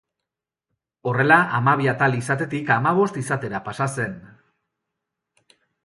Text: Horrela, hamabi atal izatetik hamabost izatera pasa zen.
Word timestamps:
Horrela, 1.11 1.37
hamabi 1.59 1.91
atal 1.93 2.17
izatetik 2.21 2.73
hamabost 2.79 3.23
izatera 3.25 3.63
pasa 3.71 3.91
zen. 4.11 4.21